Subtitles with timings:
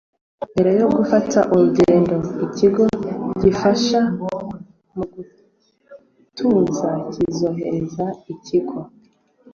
[0.51, 2.15] mbere yo gufata urugendo
[2.45, 2.83] ikigo
[3.41, 3.99] gifasha
[4.93, 8.79] mu gutuza kizoherereza ikigo